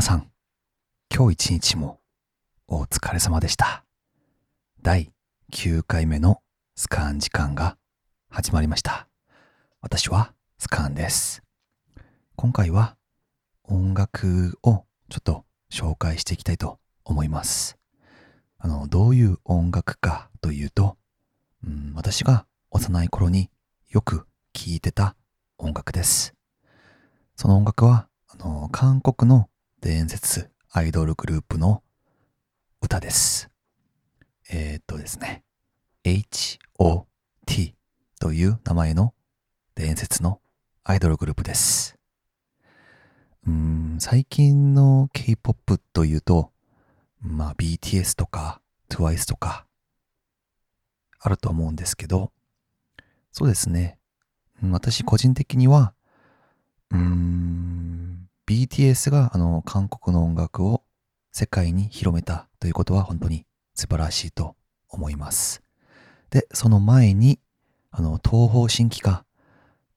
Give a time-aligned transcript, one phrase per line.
[0.00, 0.30] 皆さん、
[1.14, 2.00] 今日一日も
[2.66, 3.84] お疲れ様でした。
[4.80, 5.12] 第
[5.52, 6.40] 9回目の
[6.74, 7.76] スカン時間が
[8.30, 9.08] 始まりました。
[9.82, 11.42] 私はスカンです。
[12.34, 12.96] 今回は
[13.64, 17.76] 音楽をちょっと紹介していきたいと思います。
[18.56, 20.96] あの、どういう音楽かというと、
[21.62, 23.50] うん、私が幼い頃に
[23.90, 25.14] よく聴いてた
[25.58, 26.32] 音楽です。
[27.36, 29.49] その音楽は、あの、韓国の
[29.82, 31.82] 伝説アイドルグループの
[32.82, 33.48] 歌です。
[34.50, 35.42] えー、っとですね、
[36.04, 37.74] H.O.T
[38.20, 39.14] という名前の
[39.74, 40.38] 伝説の
[40.84, 41.96] アイドルグループです。
[43.46, 46.50] うーん、最近の K-POP というと、
[47.22, 49.64] まあ BTS とか TWICE とか
[51.20, 52.32] あると思うんですけど、
[53.32, 53.96] そうですね。
[54.62, 55.94] 私個人的には、
[56.90, 60.82] うーん、BTS があの韓国の音楽を
[61.30, 64.56] 世界に広めたということは本当に素晴らしいと
[64.88, 65.62] 思います。
[66.30, 67.38] で、その前に、
[67.92, 69.24] あの、東方神起が、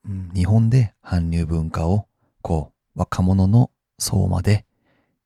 [0.05, 2.05] うん日本で韓流文化を、
[2.43, 4.67] こう、若者の層まで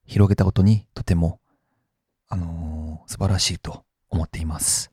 [0.06, 1.38] 広げたことにとても、
[2.28, 4.90] あのー素晴らしいと思っています。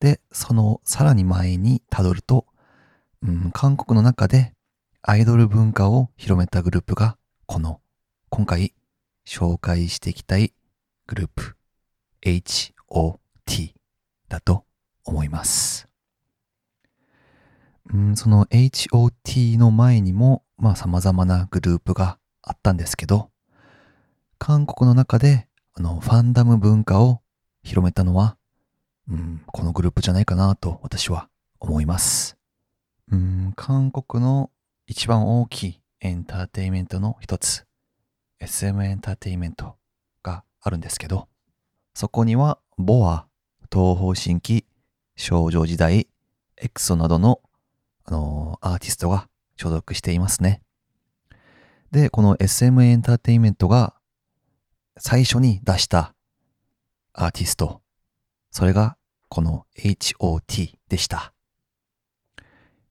[0.00, 2.44] で、そのさらに前に辿ると、
[3.22, 4.52] うん、韓国の中で
[5.02, 7.80] アイドル文化を広めたグループが、この、
[8.28, 8.74] 今回
[9.24, 10.52] 紹介していきたい
[11.06, 11.56] グループ、
[12.22, 13.74] H.O.T
[14.28, 14.64] だと
[15.04, 15.88] 思います。
[17.92, 23.30] うん、その H.O.T の前にも、まあ様々なグループがあったんですけど、
[24.38, 27.22] 韓国の中で、あの、ファンダム文化を
[27.62, 28.36] 広めたのは、
[29.08, 31.28] うん、このグループじゃないかなと私は
[31.60, 32.36] 思います。
[33.12, 34.50] うん、韓国の
[34.88, 37.66] 一番大きいエンターテインメントの一つ、
[38.38, 39.74] SM エンターテインメント
[40.22, 41.26] があるんですけど、
[41.94, 43.26] そこには、ボア、
[43.72, 44.64] 東方神起、
[45.16, 46.06] 少女時代、
[46.58, 47.40] エクソなどの、
[48.04, 50.62] あのーアーティストが所属していますね。
[51.90, 53.96] で、この SM エンターテインメントが
[54.98, 56.14] 最初に出した
[57.14, 57.82] アーティスト、
[58.52, 58.96] それが
[59.28, 61.32] この HOT でした。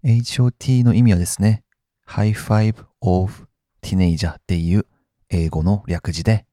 [0.04, 1.65] HOT の意味はですね、
[2.06, 3.48] High Five of
[3.82, 4.86] Teenager っていう
[5.30, 6.46] 英語の略字で、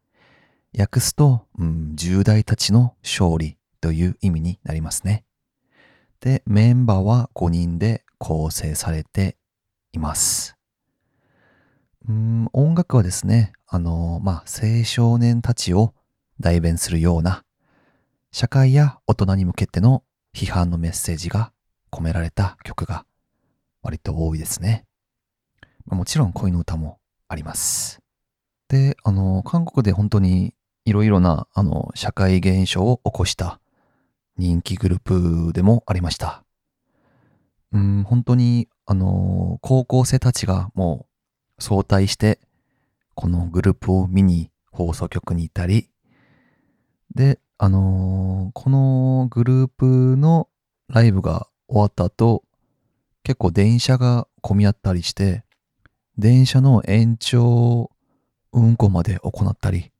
[0.76, 5.24] 訳すと、うん、10代たちの勝利という意味になりますね。
[6.20, 9.36] で、メンバーは5人で構成されて
[9.92, 10.56] います。
[12.08, 15.94] うん、音楽はですね、あの、まあ、青少年たちを
[16.40, 17.44] 代弁するような、
[18.30, 20.02] 社会や大人に向けての
[20.34, 21.52] 批判のメッセージが
[21.90, 23.04] 込められた曲が
[23.82, 24.86] 割と多いですね。
[25.86, 26.98] もちろん恋の歌も
[27.28, 28.00] あります。
[28.68, 30.54] で、あの、韓国で本当に
[30.84, 33.60] いろいろな、あの、社会現象を起こした
[34.36, 36.44] 人気グループでもありました。
[37.72, 41.06] うん、本当に、あの、高校生たちがも
[41.58, 42.40] う相対して、
[43.14, 45.88] このグループを見に放送局にいたり、
[47.14, 50.48] で、あのこのグループの
[50.88, 52.42] ライブが終わった後、
[53.22, 55.44] 結構電車が混み合ったりして、
[56.18, 57.90] 電車の延長
[58.52, 59.92] 運行まで行ったり、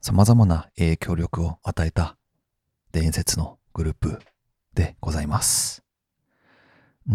[0.00, 2.16] 様々な影響力を与えた
[2.90, 4.18] 伝説のグループ
[4.74, 5.84] でございます。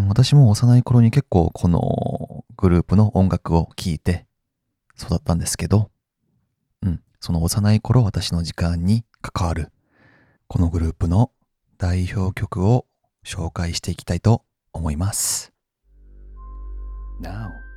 [0.08, 4.25] 私も幼い頃に結構このグループの音楽を聴いて
[4.98, 5.92] 育ったんですけど、
[6.81, 9.74] うん、その幼い頃私の時間に関わる
[10.48, 11.31] このグループの
[11.78, 12.86] 代表曲を
[13.25, 15.52] 紹介していきたいと思います。
[17.22, 17.71] Now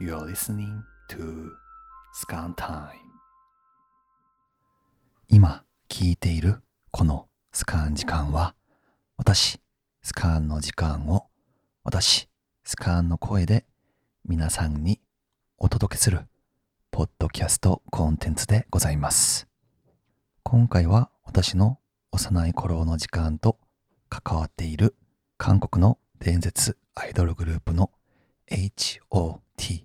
[0.00, 1.50] you're listening to
[2.12, 2.88] Scan Time
[5.28, 8.54] 今聴いているこのスカン時間は
[9.16, 9.60] 私
[10.02, 11.26] スカーンの時間を
[11.84, 12.28] 私
[12.64, 13.64] スカーンの声で
[14.24, 15.00] 皆さんに
[15.58, 16.22] お届けする
[16.90, 19.46] ポッドキャストコンテンツでございます。
[20.42, 21.78] 今回は私の
[22.12, 23.58] 幼い頃の時間と
[24.08, 24.94] 関わっている
[25.38, 27.90] 韓国の伝説アイドルグループの
[28.50, 29.84] HOT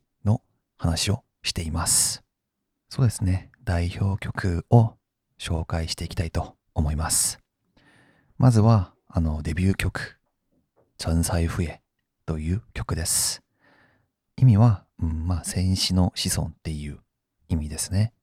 [0.80, 2.24] 話をしています。
[2.88, 3.52] そうですね。
[3.64, 4.94] 代表曲を
[5.38, 7.40] 紹介していきたいと思います。
[8.38, 10.18] まずは、あの、デビュー曲、
[10.98, 11.82] チャンサイフエ
[12.26, 13.44] という曲です。
[14.38, 17.00] 意味は、うん、まあ、戦死の子孫っていう
[17.50, 18.14] 意味ですね。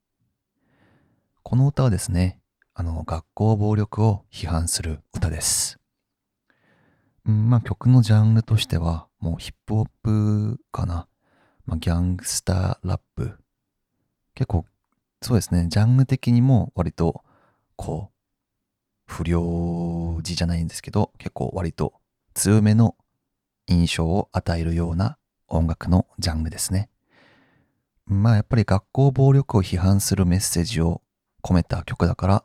[1.42, 2.40] この歌はですね、
[2.72, 5.78] あの、学校暴力を批判する歌です。
[7.26, 11.06] うん、まあ、曲のジャンルとしては、もうヒップホップかな。
[11.66, 13.38] まあ、ギャングスターラップ。
[14.34, 14.64] 結構
[15.22, 17.24] そうですね、ジャンル的にも割と、
[17.74, 21.94] こう、不良字じゃないんですけど、結構割と
[22.34, 22.96] 強めの
[23.66, 25.18] 印象を与えるような
[25.48, 26.90] 音楽のジャンルですね。
[28.04, 31.02] まあやっぱり学校暴力を批判するメッセージを
[31.42, 32.44] 込めた曲だから、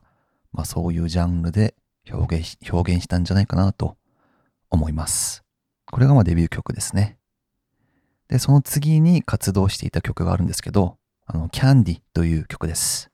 [0.52, 1.76] まあそういうジャンルで
[2.12, 3.96] 表現表現したんじゃないかなと
[4.70, 5.44] 思います。
[5.86, 7.18] これがまあデビュー曲ですね。
[8.32, 13.12] で、その次に活動していた曲があるんですけど、あの、キャンディという曲です。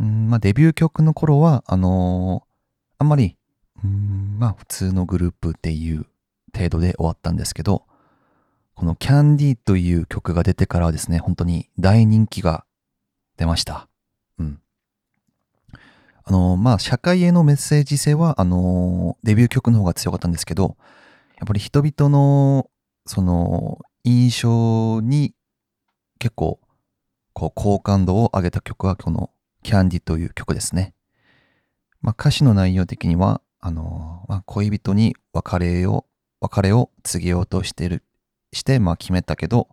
[0.00, 3.36] うんまあ、デビュー曲の頃は、あのー、あんまり、
[3.84, 6.06] うんまあ、普通のグループっていう
[6.56, 7.84] 程度で終わったんですけど、
[8.74, 12.64] このキャンディという曲が出てからはですね、本当に大人気が
[13.36, 13.88] 出ました。
[14.38, 14.60] うん。
[16.24, 20.78] あのー、まあ、社会へのメッセージ性は、あのー、デビュー曲の方が強かったんですけど、
[21.36, 22.70] やっぱり人々の、
[23.04, 25.34] その、印象に
[26.18, 26.60] 結構、
[27.34, 29.30] こう、好感度を上げた曲は、この
[29.62, 30.94] キャンディという曲ですね。
[32.00, 36.06] まあ、歌詞の内容的には、あのまあ、恋人に別れを、
[36.40, 38.02] 別れを告げようとしてる、
[38.54, 39.68] して、まあ、決めたけど、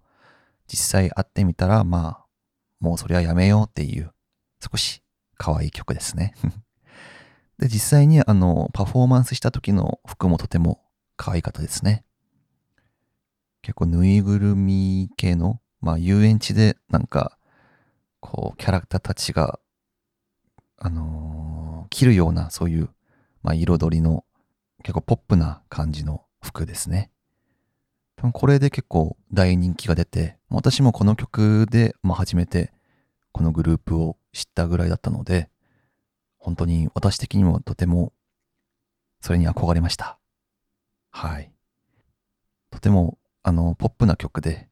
[0.67, 2.25] 実際会ってみたら、まあ、
[2.81, 4.11] もうそれはやめようっていう、
[4.59, 5.01] 少し
[5.37, 6.33] 可愛い曲ですね。
[7.57, 10.83] で、実際にあの、パフォーマンスした時の服もとても
[11.15, 12.03] 可愛かったですね。
[13.65, 17.39] 結構ぬいぐるみ系の、まあ遊園地でなんか、
[18.19, 19.59] こう、キャラクターたちが
[20.77, 22.89] あのー、着るようなそういう、
[23.41, 24.23] まあ、彩りの
[24.83, 27.09] 結構ポップな感じの服ですね。
[28.17, 32.71] 多分これで結構大人気が出て、私もこの曲で、まあ、初めて
[33.31, 35.49] このグループを知ったぐらいだったので、
[36.37, 38.13] 本当に私的にもとても
[39.21, 40.19] それに憧れました。
[41.09, 41.51] はい。
[42.69, 44.69] とてもあのポップな曲で、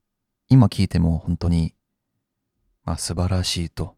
[0.50, 1.76] 今聴いても本当に、
[2.84, 3.98] まあ、素晴らしいと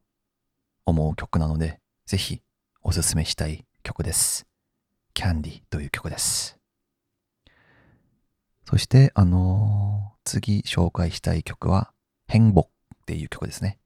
[0.85, 2.41] 思う曲なので、ぜひ
[2.81, 4.45] おすすめしたい曲です。
[5.13, 6.59] キャンディという曲です。
[8.65, 11.93] そして、あのー、次紹介したい曲は、
[12.27, 13.79] 変木っていう曲ですね。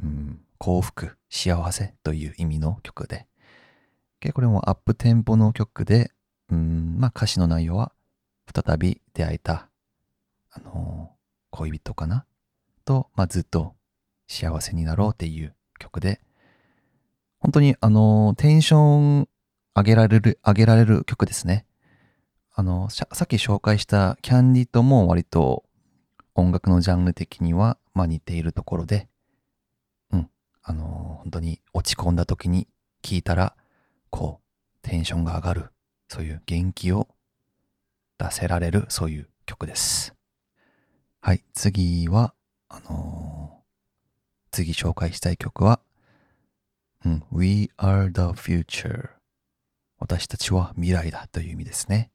[0.00, 3.26] うん、幸福、幸せという意味の曲で。
[4.32, 6.12] これもアップテンポの曲で、
[6.48, 7.90] うん、まあ歌詞の内容は、
[8.54, 9.68] 再び出会えた、
[10.52, 11.10] あの、
[11.50, 12.24] 恋人かな？
[12.84, 13.74] と、まあずっと
[14.28, 16.20] 幸せになろうっていう曲で、
[17.38, 19.28] 本当にあの、テンション
[19.74, 21.66] 上げられる、上げられる曲ですね。
[22.54, 25.64] あの、さっき紹介したキャンディとも割と
[26.34, 29.08] 音楽のジャンル的には、まあ似ているところで、
[30.12, 30.30] うん、
[30.62, 32.68] あの、本当に落ち込んだ時に
[33.00, 33.56] 聴いたら、
[34.10, 35.70] こう、テンションが上がる、
[36.08, 37.08] そういう元気を
[38.18, 40.14] 出せられる、そういう曲です。
[41.24, 42.34] はい、次は、
[42.68, 43.62] あのー、
[44.50, 45.78] 次紹介したい曲は、
[47.06, 49.10] うん、We are the future
[50.00, 52.10] 私たちは未来だという意味ですね。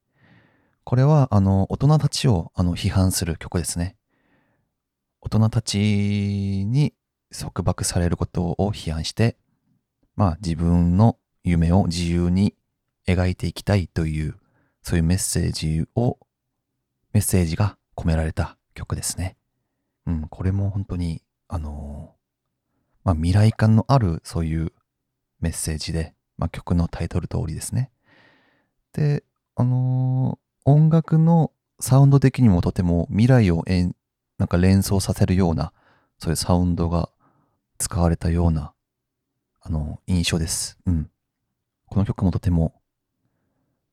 [0.84, 3.96] これは、あの、大人たちをあの批判する曲ですね。
[5.22, 6.94] 大人たちに
[7.32, 9.38] 束縛されることを批判して、
[10.18, 12.56] まあ自分の夢を自由に
[13.08, 14.36] 描いていきたいという、
[14.84, 16.18] そういうメッセージを、
[17.14, 19.36] メッセージが込められた曲ですね。
[20.06, 22.14] うん、これも本当に、あの
[23.04, 24.72] まあ未来感のあるそういう
[25.40, 27.92] メッセージで、まあ、曲のタイトル通りですね。
[28.94, 29.24] で、
[29.56, 33.90] あのー、音楽のサウンド的にもとても未来をえ
[34.38, 35.74] なんか連想させるような、
[36.20, 37.10] そういうサウンドが
[37.78, 38.74] 使われたような、
[39.62, 40.78] あの、印象です。
[40.86, 41.10] うん。
[41.88, 42.80] この曲もとても、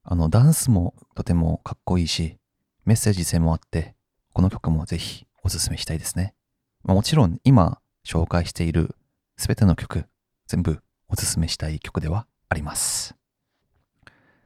[0.03, 2.37] あの、ダンスもとてもかっこいいし、
[2.85, 3.94] メッセージ性もあって、
[4.35, 6.35] この曲もぜひおすすめしたいですね。
[6.83, 8.93] まあ、もちろん今紹介している
[9.37, 10.07] すべての曲、
[10.45, 13.15] 全部おすすめしたい曲ではあります。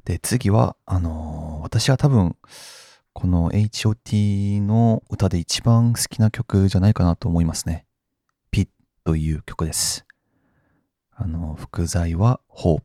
[0.05, 2.35] で、次は、あのー、私は多分、
[3.13, 7.87] この HOT の歌で一番好きな曲じゃないかなと思いますね。
[8.51, 8.67] ピッ
[9.03, 10.05] という曲です。
[11.15, 12.83] あの、副題は Hope。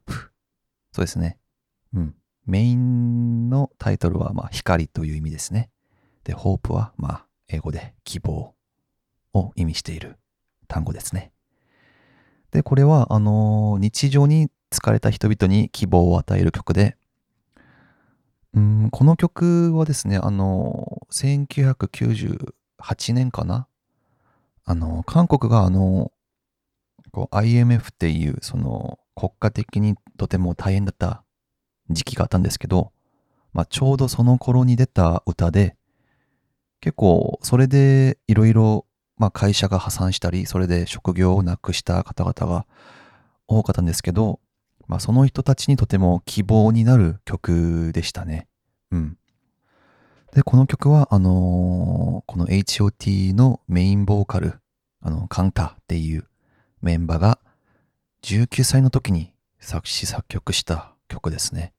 [0.92, 1.36] そうですね。
[1.92, 2.14] うん。
[2.46, 5.68] メインのタイトルは、まあ、光という意味ですね。
[6.24, 8.54] で、Hope は、まあ、英語で希望
[9.34, 10.16] を意味している
[10.68, 11.32] 単語ですね。
[12.50, 16.96] で、これは、あの、日常に疲れた人々に希望を与える曲で、
[18.54, 23.66] うん、この曲はですね、あの、1998年かな？
[24.64, 26.12] あの、韓国があの、
[27.10, 31.24] こう IMF っていう、その、国家的にとても大変だった
[31.90, 32.92] 時期があったんですけど、
[33.52, 35.76] まあ、ちょうどその頃に出た歌で、
[36.84, 38.84] 結構それでいろいろ
[39.16, 42.66] ま会社が破産したり、それで職業をなくした方々が
[43.48, 44.38] 多かったんですけど、
[44.86, 48.48] まあその人たちにとても希望になる曲でしたね。
[48.90, 49.16] うん。
[50.34, 54.60] で、この曲は、あのー、この HOT のメインボーカル、
[55.00, 56.26] あの、カンタっていう
[56.82, 57.38] メンバーが
[58.24, 61.72] 19歳の時に作詞作曲した曲ですね。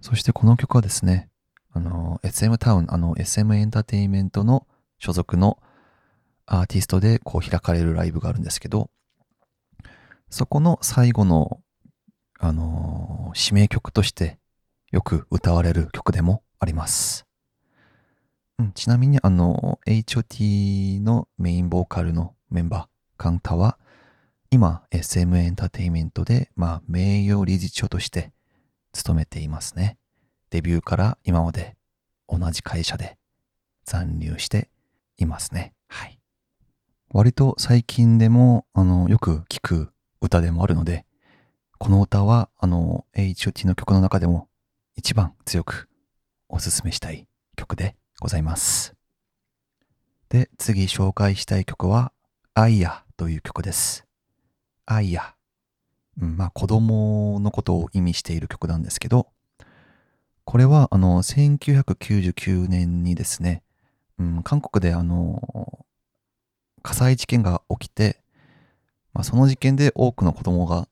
[0.00, 1.28] そしてこの曲はですね、
[1.72, 4.66] あの、SM タウン、あの、SM エンターテインメントの
[4.98, 5.58] 所属の
[6.46, 8.90] アーティストでこう開かれるライブがあるんですけど、
[10.28, 11.60] そこの最後の、
[12.38, 14.38] あの、指名曲として
[14.90, 17.26] よく歌われる曲でもあります。
[18.58, 22.86] うん、ちなみにあの、HOT のメインボーカルのメンバー、
[23.16, 23.78] カンタは、
[24.50, 28.32] 今、SM エンターテインメントで、まあ、名誉理事長として
[28.92, 29.96] 勤めていますね。
[30.52, 31.76] デビューから今まで
[32.28, 33.16] 同じ会社で
[33.86, 34.68] 残留して
[35.16, 35.72] いますね。
[35.88, 36.20] はい。
[37.10, 41.06] 割と最近でも、あの、よく聞く歌でもあるので、
[41.78, 44.50] この歌は、あの、HOT の曲の中でも
[44.94, 45.88] 一番強く
[46.50, 48.94] おすすめしたい曲でございます。
[50.28, 52.12] で、次紹介したい曲は、
[52.52, 54.04] アイヤという曲です。
[54.84, 55.34] アイヤ。
[56.20, 59.28] うん、まあ子供のことを意味している曲なんですけど、
[60.44, 63.62] これはあの1999年にですね、
[64.18, 65.86] うん、韓国であの
[66.82, 68.18] 火災事件が起きて、
[69.12, 70.88] まあ、その事件で多くの子供が、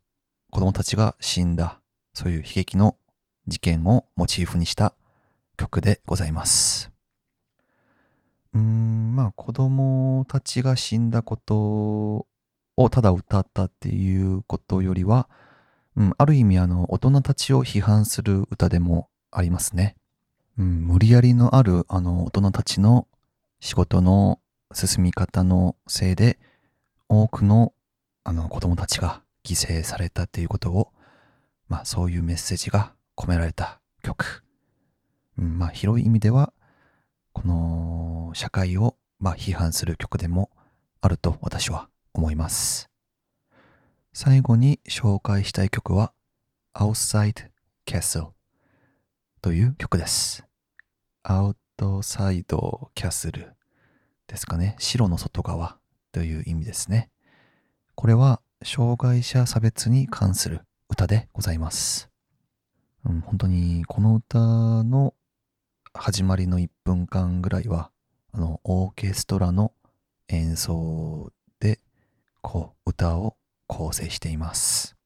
[0.50, 1.80] 子供たちが死んだ、
[2.14, 2.96] そういう悲劇の
[3.46, 4.94] 事件をモチーフにした
[5.56, 6.90] 曲でございます。
[8.54, 12.26] うーん、まあ子供たちが死んだこと
[12.76, 15.28] をただ歌ったっていうことよりは、
[15.96, 19.96] うん、ある意味あの大人たちを批判する歌でもありますね。
[20.58, 23.06] うん、無理やりのあるあの大人たちの
[23.60, 24.40] 仕事の
[24.72, 26.38] 進み方のせいで
[27.08, 27.72] 多くの
[28.24, 30.92] あの子供たちが犠牲されたっていうことを、
[31.68, 34.44] まあそういうメッセージが込められた曲。
[35.38, 36.52] うん、まあ広い意味では
[37.32, 40.50] この社会をまあ批判する曲でも
[41.00, 42.90] あると私は思います。
[44.12, 46.12] 最後に紹介したい曲は
[46.74, 47.48] Outside
[47.86, 48.30] Castle
[49.42, 50.44] という曲です。
[51.24, 52.44] Outside
[52.94, 53.48] Castle
[54.26, 54.76] ですかね。
[54.78, 55.78] 白の外側
[56.12, 57.10] という意味ですね。
[57.94, 62.10] これは障害者差別に関する歌でございます。
[63.04, 65.14] うん、本当にこの歌の
[65.94, 67.90] 始まりの1分間ぐらいは
[68.32, 69.72] あのオーケストラの
[70.28, 71.80] 演奏で
[72.42, 74.96] こう、歌を構成しています。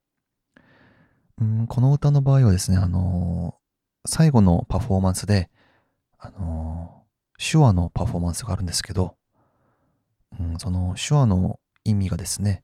[1.40, 3.56] うん、この歌の場合はですね、あの、
[4.06, 5.50] 最後のパフォーマンスで、
[6.18, 9.16] あのー、手話のパフォーマンスがあるんですけど、
[10.38, 12.62] うん、その手話の意味がですね、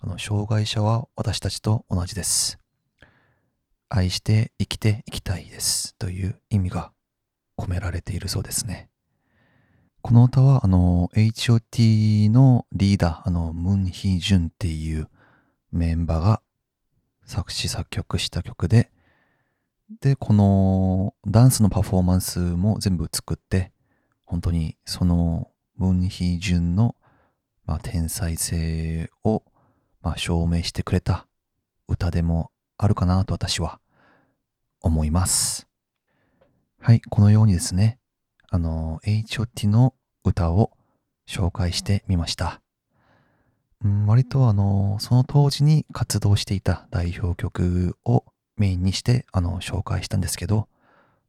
[0.00, 2.58] あの、障害者は私たちと同じです。
[3.88, 6.92] 愛して生きていきたいですという意味が
[7.56, 8.88] 込められているそうですね。
[10.02, 15.08] この歌は、あの、HOT のリーダー、あの、ムンヒジュンっていう
[15.72, 16.42] メンバーが
[17.24, 18.90] 作詞作曲した曲で、
[19.90, 23.72] で、このダンスのパフォーマンスも全部作って、
[24.24, 26.96] 本当にそのムンヒジュンの、
[27.66, 29.42] まあ、天才性を、
[30.00, 31.26] まあ、証明してくれた
[31.86, 33.80] 歌でもあるかなと私は
[34.80, 35.68] 思います。
[36.80, 37.98] はい、このようにですね、
[38.50, 40.70] あの、H.O.T の歌を
[41.28, 42.60] 紹介してみました。
[43.82, 48.24] うん、割とあの、その当時に活動していた代表曲を
[48.56, 50.68] メインにしてあの、紹介したんですけど、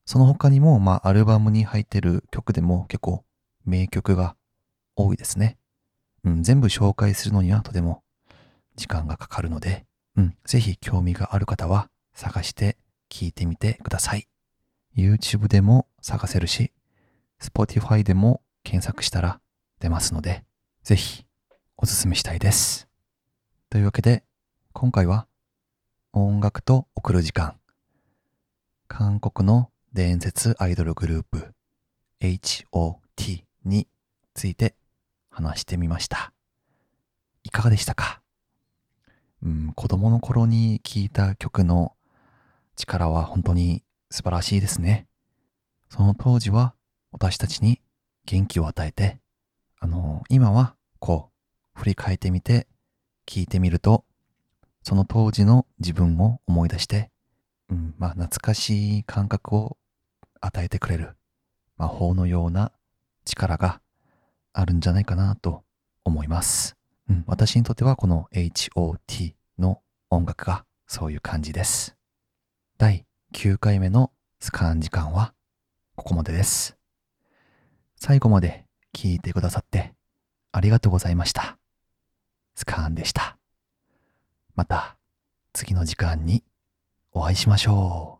[0.06, 3.24] その他にも、まあ、アルバムに入ってる曲でも結構
[3.66, 4.36] 名曲が
[4.96, 5.58] 多いですね。
[6.24, 8.04] うん、全部紹介するのにはとても
[8.76, 12.78] 時間がかかるので、うん、ぜひ興味がある方は探して
[13.10, 14.28] 聴いてみてください。
[14.96, 16.72] YouTube でも探せるし、
[17.42, 19.40] Spotify でも検索したら
[19.80, 20.44] 出ますので、
[20.84, 21.26] ぜひ
[21.78, 22.88] おすすめしたいです。
[23.70, 24.24] というわけで、
[24.72, 25.28] 今回は
[26.18, 27.58] 音楽と送る時間、
[28.88, 31.54] 韓国の伝説アイドルグループ
[32.22, 33.90] HOT に
[34.34, 34.76] ついて
[35.30, 36.32] 話してみました。
[37.44, 38.22] いかがでしたか？
[39.44, 41.92] うん、子供の頃に聴いた曲の
[42.78, 45.08] 力は本当に素晴らしいですね。
[45.90, 46.76] その当時は
[47.12, 47.82] 私たちに
[48.26, 49.20] 元気を与えて、
[49.82, 51.30] あの、今はこ
[51.76, 52.68] う、振り返ってみて、
[53.28, 54.06] 聞いてみると、
[54.86, 57.10] その当時の自分を思い出して、
[57.72, 59.78] うん、まあ懐かしい感覚を
[60.42, 61.16] 与えてくれる
[61.76, 62.72] 魔法のような
[63.26, 63.82] 力が
[64.54, 65.64] あるんじゃないかなと
[66.04, 66.78] 思います。
[67.10, 71.96] うん、私にとってはこの HOT の音楽がそういう感じです。
[72.78, 75.34] 第9回目のスカーン時間は
[75.96, 76.78] ここまでです。
[77.96, 79.96] 最後まで聞いてくださって
[80.52, 81.58] ありがとうございました。
[82.54, 83.40] スカーンでした。
[84.56, 84.98] また
[85.54, 86.44] 次の時間に
[87.12, 88.15] お会いしましょう。